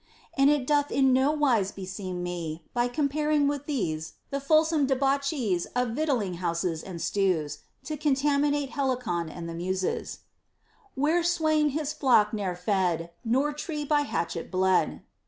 And 0.35 0.49
it 0.49 0.65
doth 0.65 0.89
in 0.91 1.13
no 1.13 1.31
wise 1.31 1.71
beseem 1.71 2.23
me, 2.23 2.63
by 2.73 2.87
comparing 2.87 3.47
with 3.47 3.67
these 3.67 4.13
the 4.31 4.39
fulsome 4.39 4.87
debauchees 4.87 5.67
of 5.75 5.89
victual 5.89 6.17
ling 6.17 6.33
houses 6.41 6.81
and 6.81 6.99
stews, 6.99 7.59
to 7.83 7.97
contaminate 7.97 8.71
Helicon 8.71 9.29
and 9.29 9.47
the 9.47 9.53
Muses,— 9.53 10.21
Where 10.95 11.21
swain 11.23 11.69
his 11.69 11.93
flock 11.93 12.33
ne'er 12.33 12.55
fed, 12.55 13.11
Nor 13.23 13.53
tree 13.53 13.85
by 13.85 14.01
hatchet 14.01 14.49
bled. 14.49 15.03